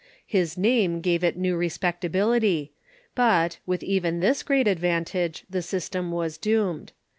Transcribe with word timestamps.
His 0.25 0.57
name 0.57 0.99
gave 0.99 1.23
it 1.23 1.37
new 1.37 1.55
respectability; 1.55 2.71
but, 3.13 3.59
with 3.67 3.83
even 3.83 4.19
this 4.19 4.41
great 4.41 4.67
advantage, 4.67 5.45
the 5.47 5.61
system 5.61 6.09
was 6.11 6.39
doomed. 6.39 6.91